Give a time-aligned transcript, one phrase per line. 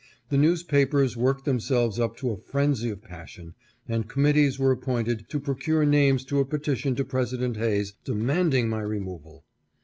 [0.29, 3.53] The newspapers worked themselves up to a frenzy of passion,
[3.87, 8.67] and committees were appointed to procure names to a petition to Presi dent Hayes demanding
[8.67, 9.45] my removal.